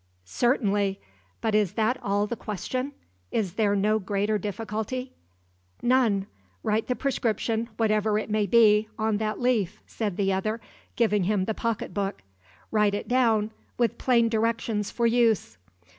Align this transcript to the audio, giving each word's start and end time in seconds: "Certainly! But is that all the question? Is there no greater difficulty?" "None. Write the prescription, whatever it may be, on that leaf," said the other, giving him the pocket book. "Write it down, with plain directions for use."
"Certainly! 0.25 0.99
But 1.41 1.53
is 1.53 1.73
that 1.73 1.99
all 2.01 2.25
the 2.25 2.35
question? 2.35 2.93
Is 3.31 3.53
there 3.53 3.75
no 3.75 3.99
greater 3.99 4.39
difficulty?" 4.39 5.13
"None. 5.83 6.25
Write 6.63 6.87
the 6.87 6.95
prescription, 6.95 7.69
whatever 7.77 8.17
it 8.17 8.27
may 8.27 8.47
be, 8.47 8.89
on 8.97 9.17
that 9.17 9.39
leaf," 9.39 9.79
said 9.85 10.17
the 10.17 10.33
other, 10.33 10.59
giving 10.95 11.25
him 11.25 11.45
the 11.45 11.53
pocket 11.53 11.93
book. 11.93 12.23
"Write 12.71 12.95
it 12.95 13.07
down, 13.07 13.51
with 13.77 13.99
plain 13.99 14.27
directions 14.27 14.89
for 14.89 15.05
use." 15.05 15.59